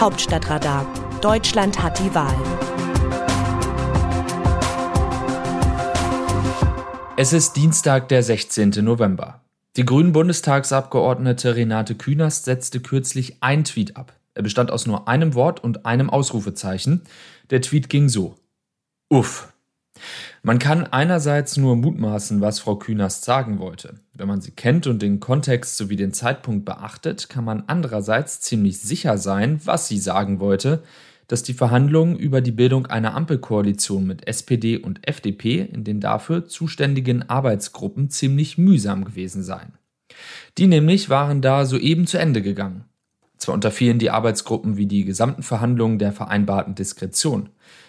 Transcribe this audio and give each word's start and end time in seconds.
Hauptstadtradar. 0.00 0.86
Deutschland 1.20 1.82
hat 1.82 1.98
die 1.98 2.14
Wahl. 2.14 2.34
Es 7.18 7.34
ist 7.34 7.54
Dienstag, 7.56 8.08
der 8.08 8.22
16. 8.22 8.70
November. 8.82 9.44
Die 9.76 9.84
grünen 9.84 10.12
Bundestagsabgeordnete 10.12 11.54
Renate 11.54 11.96
Künast 11.96 12.46
setzte 12.46 12.80
kürzlich 12.80 13.42
ein 13.42 13.64
Tweet 13.64 13.98
ab. 13.98 14.18
Er 14.32 14.42
bestand 14.42 14.70
aus 14.70 14.86
nur 14.86 15.06
einem 15.06 15.34
Wort 15.34 15.62
und 15.62 15.84
einem 15.84 16.08
Ausrufezeichen. 16.08 17.02
Der 17.50 17.60
Tweet 17.60 17.90
ging 17.90 18.08
so. 18.08 18.36
Uff. 19.10 19.52
Man 20.42 20.58
kann 20.58 20.86
einerseits 20.86 21.58
nur 21.58 21.76
mutmaßen, 21.76 22.40
was 22.40 22.58
Frau 22.58 22.76
Künast 22.76 23.26
sagen 23.26 23.58
wollte. 23.58 24.00
Wenn 24.20 24.28
man 24.28 24.42
sie 24.42 24.50
kennt 24.50 24.86
und 24.86 25.00
den 25.00 25.18
Kontext 25.18 25.78
sowie 25.78 25.96
den 25.96 26.12
Zeitpunkt 26.12 26.66
beachtet, 26.66 27.30
kann 27.30 27.42
man 27.42 27.64
andererseits 27.68 28.42
ziemlich 28.42 28.78
sicher 28.78 29.16
sein, 29.16 29.62
was 29.64 29.88
sie 29.88 29.96
sagen 29.96 30.40
wollte, 30.40 30.82
dass 31.26 31.42
die 31.42 31.54
Verhandlungen 31.54 32.18
über 32.18 32.42
die 32.42 32.52
Bildung 32.52 32.84
einer 32.84 33.14
Ampelkoalition 33.14 34.06
mit 34.06 34.28
SPD 34.28 34.76
und 34.76 35.08
FDP 35.08 35.62
in 35.62 35.84
den 35.84 36.00
dafür 36.00 36.46
zuständigen 36.46 37.30
Arbeitsgruppen 37.30 38.10
ziemlich 38.10 38.58
mühsam 38.58 39.06
gewesen 39.06 39.42
seien. 39.42 39.72
Die 40.58 40.66
nämlich 40.66 41.08
waren 41.08 41.40
da 41.40 41.64
soeben 41.64 42.06
zu 42.06 42.18
Ende 42.18 42.42
gegangen. 42.42 42.84
Zwar 43.38 43.54
unterfielen 43.54 43.98
die 43.98 44.10
Arbeitsgruppen 44.10 44.76
wie 44.76 44.84
die 44.84 45.06
gesamten 45.06 45.42
Verhandlungen 45.42 45.98
der 45.98 46.12
vereinbarten 46.12 46.74
Diskretion, 46.74 47.48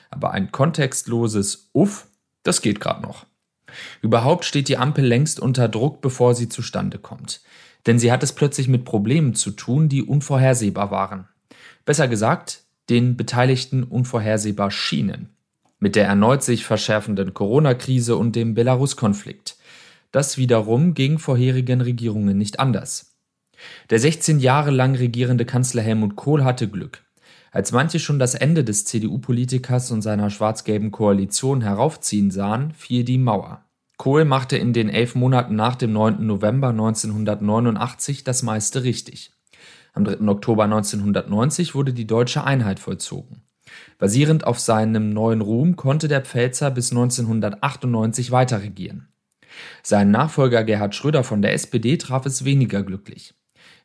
aber 0.10 0.32
ein 0.32 0.54
kontextloses 0.54 1.72
Uff 1.74 2.08
das 2.44 2.62
geht 2.62 2.80
gerade 2.80 3.02
noch. 3.02 3.26
Überhaupt 4.02 4.46
steht 4.46 4.68
die 4.68 4.78
Ampel 4.78 5.06
längst 5.06 5.40
unter 5.40 5.68
Druck, 5.68 6.02
bevor 6.02 6.36
sie 6.36 6.50
zustande 6.50 6.98
kommt. 6.98 7.42
Denn 7.88 8.00
sie 8.00 8.12
hat 8.12 8.24
es 8.24 8.34
plötzlich 8.34 8.68
mit 8.68 8.86
Problemen 8.86 9.34
zu 9.34 9.52
tun, 9.52 9.90
die 9.90 10.04
unvorhersehbar 10.04 10.92
waren. 10.92 11.28
Besser 11.86 12.08
gesagt, 12.08 12.64
den 12.90 13.18
Beteiligten 13.18 13.84
unvorhersehbar 13.84 14.72
schienen. 14.72 15.30
Mit 15.80 15.96
der 15.96 16.06
erneut 16.06 16.44
sich 16.44 16.66
verschärfenden 16.66 17.34
Corona-Krise 17.34 18.16
und 18.16 18.36
dem 18.36 18.54
Belarus-Konflikt. 18.54 19.58
Das 20.12 20.38
wiederum 20.38 20.94
ging 20.94 21.18
vorherigen 21.18 21.82
Regierungen 21.82 22.38
nicht 22.38 22.60
anders. 22.60 23.16
Der 23.90 24.00
16 24.00 24.40
Jahre 24.40 24.72
lang 24.72 24.96
regierende 24.96 25.46
Kanzler 25.46 25.82
Helmut 25.82 26.16
Kohl 26.16 26.44
hatte 26.44 26.68
Glück. 26.68 27.04
Als 27.52 27.74
manche 27.74 28.00
schon 28.00 28.18
das 28.18 28.34
Ende 28.34 28.64
des 28.64 28.86
CDU-Politikers 28.86 29.92
und 29.92 30.02
seiner 30.02 30.30
schwarz-gelben 30.30 30.92
Koalition 30.92 31.62
heraufziehen 31.62 32.32
sahen, 32.32 32.72
fiel 32.72 33.04
die 33.04 33.18
Mauer. 33.18 33.66
Kohl 33.98 34.24
machte 34.24 34.58
in 34.58 34.72
den 34.74 34.90
elf 34.90 35.16
Monaten 35.16 35.56
nach 35.56 35.76
dem 35.76 35.92
9. 35.92 36.26
November 36.26 36.70
1989 36.70 38.24
das 38.24 38.42
meiste 38.42 38.84
richtig. 38.84 39.32
Am 39.94 40.06
3. 40.06 40.28
Oktober 40.30 40.64
1990 40.64 41.76
wurde 41.76 41.94
die 41.94 42.08
deutsche 42.08 42.46
Einheit 42.46 42.80
vollzogen. 42.80 43.44
Basierend 43.98 44.48
auf 44.48 44.60
seinem 44.60 45.12
neuen 45.12 45.42
Ruhm 45.42 45.76
konnte 45.76 46.08
der 46.08 46.22
Pfälzer 46.22 46.72
bis 46.72 46.92
1998 46.92 48.32
weiter 48.32 48.64
regieren. 48.64 49.10
Sein 49.84 50.10
Nachfolger 50.10 50.64
Gerhard 50.64 50.96
Schröder 50.96 51.24
von 51.26 51.42
der 51.42 51.54
SPD 51.54 51.98
traf 51.98 52.26
es 52.26 52.46
weniger 52.46 52.84
glücklich. 52.84 53.34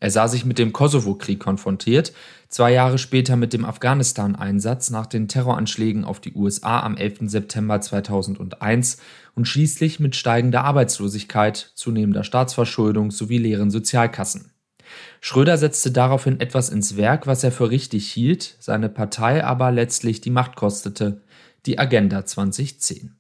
Er 0.01 0.11
sah 0.11 0.29
sich 0.29 0.45
mit 0.45 0.59
dem 0.59 0.73
Kosovo-Krieg 0.73 1.41
konfrontiert, 1.41 2.13
zwei 2.49 2.73
Jahre 2.73 2.99
später 2.99 3.37
mit 3.37 3.53
dem 3.53 3.65
Afghanistan-Einsatz 3.65 4.91
nach 4.91 5.07
den 5.07 5.29
Terroranschlägen 5.29 6.05
auf 6.05 6.21
die 6.21 6.35
USA 6.35 6.81
am 6.81 6.97
11. 6.97 7.31
September 7.31 7.81
2001 7.81 8.99
und 9.35 9.47
schließlich 9.47 10.01
mit 10.01 10.17
steigender 10.17 10.65
Arbeitslosigkeit, 10.65 11.73
zunehmender 11.75 12.25
Staatsverschuldung 12.25 13.11
sowie 13.11 13.39
leeren 13.39 13.71
Sozialkassen. 13.71 14.51
Schröder 15.21 15.59
setzte 15.59 15.91
daraufhin 15.91 16.41
etwas 16.41 16.69
ins 16.69 16.97
Werk, 16.97 17.27
was 17.27 17.43
er 17.43 17.53
für 17.53 17.71
richtig 17.71 18.11
hielt, 18.11 18.57
seine 18.61 18.89
Partei 18.89 19.45
aber 19.45 19.73
letztlich 19.73 20.21
die 20.21 20.31
Macht 20.31 20.57
kostete, 20.57 21.23
die 21.65 21.79
Agenda 21.79 22.25
2010. 22.25 23.17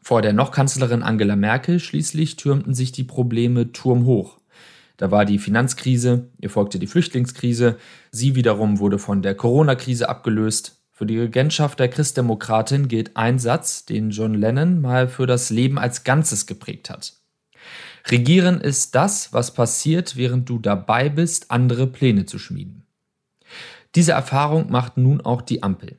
Vor 0.00 0.22
der 0.22 0.34
noch 0.34 0.52
Kanzlerin 0.52 1.02
Angela 1.02 1.34
Merkel 1.34 1.80
schließlich 1.80 2.36
türmten 2.36 2.74
sich 2.74 2.92
die 2.92 3.04
Probleme 3.04 3.72
turmhoch. 3.72 4.38
Da 4.96 5.10
war 5.10 5.24
die 5.24 5.38
Finanzkrise, 5.38 6.28
ihr 6.40 6.50
folgte 6.50 6.78
die 6.78 6.86
Flüchtlingskrise, 6.86 7.76
sie 8.10 8.34
wiederum 8.34 8.78
wurde 8.78 8.98
von 8.98 9.22
der 9.22 9.34
Corona-Krise 9.34 10.08
abgelöst. 10.08 10.80
Für 10.92 11.06
die 11.06 11.18
Regentschaft 11.18 11.80
der 11.80 11.88
Christdemokratin 11.88 12.86
gilt 12.86 13.16
ein 13.16 13.40
Satz, 13.40 13.84
den 13.84 14.10
John 14.10 14.34
Lennon 14.34 14.80
mal 14.80 15.08
für 15.08 15.26
das 15.26 15.50
Leben 15.50 15.78
als 15.78 16.04
Ganzes 16.04 16.46
geprägt 16.46 16.90
hat. 16.90 17.14
Regieren 18.06 18.60
ist 18.60 18.94
das, 18.94 19.32
was 19.32 19.54
passiert, 19.54 20.16
während 20.16 20.48
du 20.48 20.58
dabei 20.58 21.08
bist, 21.08 21.50
andere 21.50 21.86
Pläne 21.86 22.26
zu 22.26 22.38
schmieden. 22.38 22.86
Diese 23.96 24.12
Erfahrung 24.12 24.70
macht 24.70 24.96
nun 24.96 25.20
auch 25.20 25.42
die 25.42 25.62
Ampel. 25.62 25.96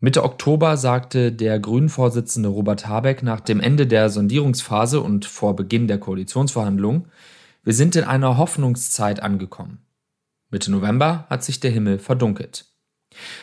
Mitte 0.00 0.24
Oktober 0.24 0.76
sagte 0.76 1.32
der 1.32 1.58
Grünen-Vorsitzende 1.58 2.50
Robert 2.50 2.86
Habeck 2.86 3.22
nach 3.22 3.40
dem 3.40 3.60
Ende 3.60 3.86
der 3.86 4.10
Sondierungsphase 4.10 5.00
und 5.00 5.24
vor 5.24 5.56
Beginn 5.56 5.88
der 5.88 5.98
Koalitionsverhandlungen, 5.98 7.06
wir 7.64 7.72
sind 7.72 7.96
in 7.96 8.04
einer 8.04 8.36
Hoffnungszeit 8.36 9.20
angekommen. 9.20 9.78
Mitte 10.50 10.70
November 10.70 11.26
hat 11.30 11.42
sich 11.42 11.60
der 11.60 11.70
Himmel 11.70 11.98
verdunkelt. 11.98 12.66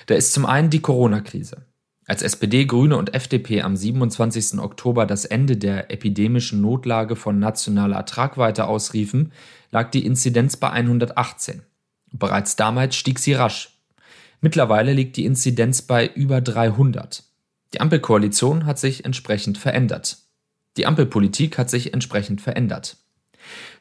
Da 0.06 0.16
ist 0.16 0.34
zum 0.34 0.46
einen 0.46 0.70
die 0.70 0.82
Corona-Krise. 0.82 1.66
Als 2.06 2.22
SPD, 2.22 2.66
Grüne 2.66 2.98
und 2.98 3.14
FDP 3.14 3.62
am 3.62 3.76
27. 3.76 4.60
Oktober 4.60 5.06
das 5.06 5.26
Ende 5.26 5.58
der 5.58 5.92
epidemischen 5.92 6.62
Notlage 6.62 7.16
von 7.16 7.40
nationaler 7.40 8.06
Tragweite 8.06 8.68
ausriefen, 8.68 9.32
lag 9.72 9.92
die 9.92 10.06
Inzidenz 10.06 10.58
bei 10.58 10.70
118. 10.70 11.64
Bereits 12.12 12.56
damals 12.56 12.96
stieg 12.96 13.18
sie 13.20 13.34
rasch. 13.34 13.80
Mittlerweile 14.42 14.94
liegt 14.94 15.18
die 15.18 15.26
Inzidenz 15.26 15.82
bei 15.82 16.08
über 16.08 16.42
300. 16.42 17.24
Die 17.74 17.80
Ampelkoalition 17.80 18.66
hat 18.66 18.78
sich 18.78 19.06
entsprechend 19.06 19.58
verändert. 19.58 20.18
Die 20.78 20.86
Ampelpolitik 20.86 21.58
hat 21.58 21.70
sich 21.70 21.94
entsprechend 21.94 22.42
verändert. 22.42 22.98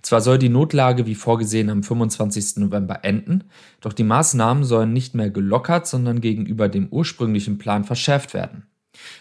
Zwar 0.03 0.21
soll 0.21 0.39
die 0.39 0.49
Notlage 0.49 1.07
wie 1.07 1.15
vorgesehen 1.15 1.71
am 1.71 1.83
25. 1.83 2.57
November 2.57 3.05
enden, 3.05 3.45
doch 3.81 3.93
die 3.93 4.05
Maßnahmen 4.05 4.65
sollen 4.65 4.93
nicht 4.93 5.15
mehr 5.15 5.31
gelockert, 5.31 5.87
sondern 5.87 6.21
gegenüber 6.21 6.69
dem 6.69 6.89
ursprünglichen 6.89 7.59
Plan 7.59 7.85
verschärft 7.85 8.35
werden. 8.35 8.67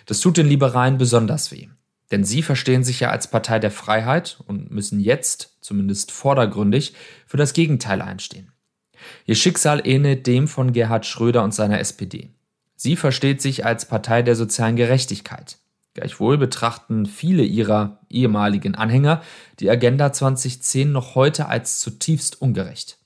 Das 0.06 0.20
tut 0.20 0.38
den 0.38 0.48
Liberalen 0.48 0.98
besonders 0.98 1.52
weh. 1.52 1.68
Denn 2.12 2.24
sie 2.24 2.42
verstehen 2.42 2.84
sich 2.84 3.02
ja 3.02 3.12
als 3.12 3.30
Partei 3.30 3.60
der 3.60 3.72
Freiheit 3.72 4.40
und 4.48 4.72
müssen 4.72 5.00
jetzt, 5.00 5.58
zumindest 5.62 6.12
vordergründig, 6.12 6.94
für 7.28 7.38
das 7.38 7.54
Gegenteil 7.54 8.02
einstehen. 8.02 8.52
Ihr 9.26 9.36
Schicksal 9.36 9.86
ähnelt 9.86 10.26
dem 10.28 10.48
von 10.48 10.74
Gerhard 10.74 11.06
Schröder 11.06 11.44
und 11.44 11.54
seiner 11.54 11.80
SPD. 11.80 12.30
Sie 12.76 12.96
versteht 12.96 13.42
sich 13.42 13.66
als 13.66 13.86
Partei 13.86 14.22
der 14.22 14.36
sozialen 14.36 14.76
Gerechtigkeit. 14.76 15.58
Gleichwohl 16.00 16.38
betrachten 16.38 17.06
viele 17.06 17.44
ihrer 17.44 18.00
ehemaligen 18.10 18.74
Anhänger 18.74 19.22
die 19.60 19.70
Agenda 19.70 20.14
2010 20.14 20.94
noch 20.94 21.16
heute 21.16 21.50
als 21.50 21.82
zutiefst 21.82 22.42
ungerecht. 22.42 23.00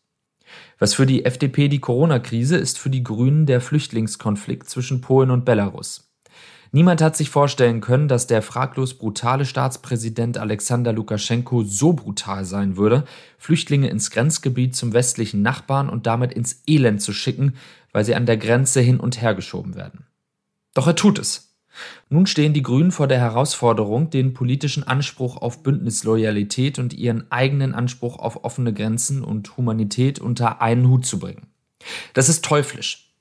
Was 0.78 0.94
für 0.94 1.08
die 1.08 1.26
FDP 1.26 1.70
die 1.70 1.80
Corona-Krise 1.80 2.56
ist 2.56 2.78
für 2.78 2.92
die 2.92 3.03
Grünen 3.03 3.48
der 3.48 3.62
Flüchtlingskonflikt 3.62 4.70
zwischen 4.70 5.02
Polen 5.02 5.32
und 5.32 5.44
Belarus. 5.44 6.14
Niemand 6.72 7.02
hat 7.02 7.18
sich 7.18 7.32
vorstellen 7.32 7.82
können, 7.82 8.08
dass 8.08 8.28
der 8.28 8.44
fraglos 8.44 8.94
brutale 8.94 9.46
Staatspräsident 9.46 10.38
Alexander 10.38 10.94
Lukaschenko 10.94 11.64
so 11.64 11.94
brutal 11.94 12.46
sein 12.46 12.78
würde, 12.78 13.06
Flüchtlinge 13.40 13.88
ins 13.88 14.12
Grenzgebiet 14.12 14.76
zum 14.76 14.94
westlichen 14.94 15.42
Nachbarn 15.42 15.90
und 15.90 16.06
damit 16.06 16.32
ins 16.32 16.62
Elend 16.68 17.02
zu 17.02 17.12
schicken, 17.12 17.56
weil 17.92 18.06
sie 18.06 18.14
an 18.14 18.28
der 18.28 18.38
Grenze 18.38 18.82
hin 18.82 19.00
und 19.00 19.20
her 19.20 19.34
geschoben 19.34 19.74
werden. 19.74 20.06
Doch 20.76 20.86
er 20.86 20.96
tut 20.96 21.18
es. 21.18 21.53
Nun 22.09 22.28
stehen 22.28 22.53
die 22.53 22.61
Grünen 22.61 22.91
vor 22.91 23.07
der 23.07 23.19
Herausforderung, 23.19 24.09
den 24.09 24.34
politischen 24.34 24.84
Anspruch 24.84 25.38
auf 25.38 25.63
Bündnisloyalität 25.63 26.79
und 26.79 26.94
ihren 26.94 27.31
eigenen 27.31 27.73
Anspruch 27.73 28.19
auf 28.19 28.44
offene 28.44 28.73
Grenzen 28.73 29.23
und 29.23 29.57
Humanität 29.57 30.19
unter 30.19 30.61
einen 30.61 30.88
Hut 30.88 31.06
zu 31.06 31.19
bringen. 31.19 31.47
Das 32.13 32.29
ist 32.29 32.45
teuflisch. 32.45 33.14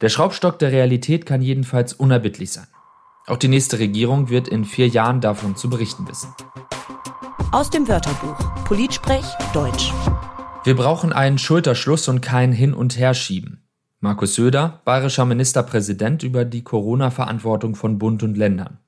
Der 0.00 0.08
Schraubstock 0.08 0.58
der 0.58 0.72
Realität 0.72 1.26
kann 1.26 1.42
jedenfalls 1.42 1.92
unerbittlich 1.92 2.50
sein. 2.50 2.66
Auch 3.26 3.36
die 3.36 3.48
nächste 3.48 3.78
Regierung 3.78 4.30
wird 4.30 4.48
in 4.48 4.64
vier 4.64 4.88
Jahren 4.88 5.20
davon 5.20 5.54
zu 5.54 5.70
berichten 5.70 6.08
wissen. 6.08 6.34
Aus 7.52 7.70
dem 7.70 7.86
Wörterbuch 7.86 8.64
Politsprech 8.64 9.24
Deutsch. 9.52 9.92
Wir 10.64 10.74
brauchen 10.74 11.12
einen 11.12 11.38
Schulterschluss 11.38 12.08
und 12.08 12.20
kein 12.20 12.52
Hin- 12.52 12.74
und 12.74 12.98
Herschieben. 12.98 13.61
Markus 14.04 14.34
Söder, 14.34 14.80
bayerischer 14.84 15.24
Ministerpräsident 15.24 16.24
über 16.24 16.44
die 16.44 16.64
Corona-Verantwortung 16.64 17.76
von 17.76 18.00
Bund 18.00 18.24
und 18.24 18.36
Ländern. 18.36 18.78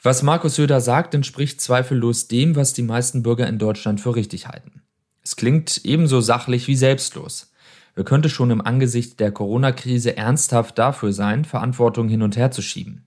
Was 0.00 0.22
Markus 0.22 0.54
Söder 0.54 0.80
sagt, 0.80 1.16
entspricht 1.16 1.60
zweifellos 1.60 2.28
dem, 2.28 2.54
was 2.54 2.72
die 2.72 2.84
meisten 2.84 3.24
Bürger 3.24 3.48
in 3.48 3.58
Deutschland 3.58 4.00
für 4.00 4.14
richtig 4.14 4.46
halten. 4.46 4.82
Es 5.24 5.34
klingt 5.34 5.80
ebenso 5.84 6.20
sachlich 6.20 6.68
wie 6.68 6.76
selbstlos. 6.76 7.50
Wer 7.96 8.04
könnte 8.04 8.28
schon 8.28 8.52
im 8.52 8.60
Angesicht 8.60 9.18
der 9.18 9.32
Corona-Krise 9.32 10.16
ernsthaft 10.16 10.78
dafür 10.78 11.12
sein, 11.12 11.44
Verantwortung 11.44 12.08
hin 12.08 12.22
und 12.22 12.36
her 12.36 12.52
zu 12.52 12.62
schieben? 12.62 13.04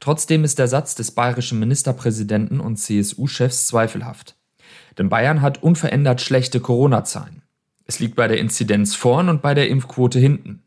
Trotzdem 0.00 0.42
ist 0.42 0.58
der 0.58 0.66
Satz 0.66 0.96
des 0.96 1.12
bayerischen 1.12 1.60
Ministerpräsidenten 1.60 2.58
und 2.58 2.78
CSU-Chefs 2.78 3.68
zweifelhaft. 3.68 4.34
Denn 4.98 5.08
Bayern 5.08 5.40
hat 5.40 5.62
unverändert 5.62 6.20
schlechte 6.20 6.58
Corona-Zahlen. 6.58 7.42
Es 7.88 8.00
liegt 8.00 8.16
bei 8.16 8.26
der 8.26 8.38
Inzidenz 8.38 8.96
vorn 8.96 9.28
und 9.28 9.42
bei 9.42 9.54
der 9.54 9.68
Impfquote 9.68 10.18
hinten. 10.18 10.62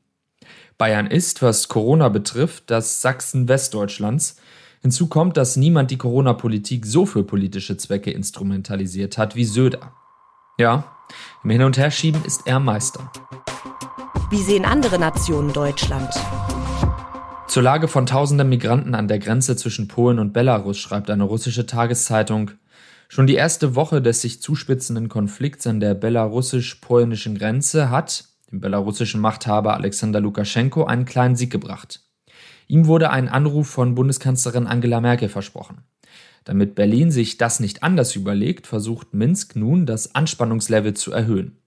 Bayern 0.77 1.07
ist, 1.07 1.41
was 1.41 1.67
Corona 1.67 2.07
betrifft, 2.07 2.71
das 2.71 3.01
Sachsen 3.01 3.49
Westdeutschlands. 3.49 4.37
Hinzu 4.81 5.07
kommt, 5.07 5.35
dass 5.35 5.57
niemand 5.57 5.91
die 5.91 5.97
Corona-Politik 5.97 6.85
so 6.85 7.05
für 7.05 7.23
politische 7.23 7.75
Zwecke 7.75 8.11
instrumentalisiert 8.11 9.17
hat 9.17 9.35
wie 9.35 9.43
Söder. 9.43 9.91
Ja, 10.57 10.95
im 11.43 11.49
Hin- 11.49 11.63
und 11.63 11.77
Herschieben 11.77 12.23
ist 12.23 12.43
er 12.45 12.61
Meister. 12.61 13.11
Wie 14.29 14.41
sehen 14.41 14.63
andere 14.63 14.97
Nationen 14.97 15.51
Deutschland? 15.51 16.13
Zur 17.47 17.63
Lage 17.63 17.89
von 17.89 18.05
tausenden 18.05 18.47
Migranten 18.47 18.95
an 18.95 19.09
der 19.09 19.19
Grenze 19.19 19.57
zwischen 19.57 19.89
Polen 19.89 20.19
und 20.19 20.31
Belarus 20.31 20.77
schreibt 20.77 21.09
eine 21.09 21.23
russische 21.23 21.65
Tageszeitung. 21.65 22.51
Schon 23.11 23.25
die 23.25 23.35
erste 23.35 23.75
Woche 23.75 24.03
des 24.03 24.21
sich 24.21 24.39
zuspitzenden 24.39 25.09
Konflikts 25.09 25.65
an 25.65 25.79
der 25.79 25.95
belarussisch-polnischen 25.95 27.39
Grenze 27.39 27.89
hat 27.89 28.25
dem 28.51 28.59
belarussischen 28.59 29.19
Machthaber 29.19 29.73
Alexander 29.73 30.19
Lukaschenko 30.19 30.83
einen 30.83 31.05
kleinen 31.05 31.35
Sieg 31.35 31.51
gebracht. 31.51 32.01
Ihm 32.67 32.85
wurde 32.85 33.09
ein 33.09 33.27
Anruf 33.27 33.67
von 33.67 33.95
Bundeskanzlerin 33.95 34.67
Angela 34.67 35.01
Merkel 35.01 35.27
versprochen. 35.27 35.83
Damit 36.43 36.75
Berlin 36.75 37.09
sich 37.09 37.37
das 37.37 37.59
nicht 37.59 37.81
anders 37.81 38.15
überlegt, 38.15 38.67
versucht 38.67 39.15
Minsk 39.15 39.55
nun, 39.55 39.87
das 39.87 40.13
Anspannungslevel 40.13 40.93
zu 40.93 41.11
erhöhen. 41.11 41.57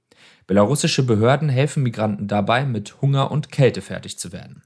Belarussische 0.46 1.02
Behörden 1.04 1.48
helfen 1.48 1.82
Migranten 1.82 2.28
dabei, 2.28 2.64
mit 2.64 3.02
Hunger 3.02 3.32
und 3.32 3.50
Kälte 3.50 3.80
fertig 3.80 4.16
zu 4.16 4.32
werden. 4.32 4.62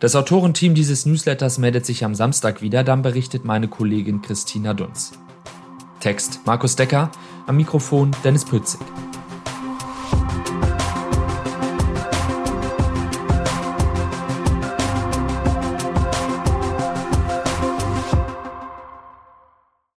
Das 0.00 0.16
Autorenteam 0.16 0.74
dieses 0.74 1.06
Newsletters 1.06 1.58
meldet 1.58 1.86
sich 1.86 2.04
am 2.04 2.14
Samstag 2.16 2.60
wieder, 2.60 2.82
dann 2.82 3.02
berichtet 3.02 3.44
meine 3.44 3.68
Kollegin 3.68 4.22
Christina 4.22 4.74
Dunz. 4.74 5.12
Text 6.00 6.40
Markus 6.46 6.76
Decker, 6.76 7.10
am 7.46 7.56
Mikrofon 7.56 8.10
Dennis 8.24 8.44
Pützig. 8.44 8.80